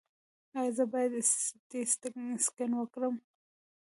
[0.59, 1.81] ایا زه باید سټي
[2.45, 3.15] سکن وکړم؟